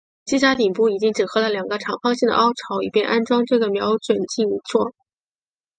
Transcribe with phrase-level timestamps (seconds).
[0.25, 4.95] 机匣顶部已经整合了两个长方形的凹槽以便安装这个瞄准镜座。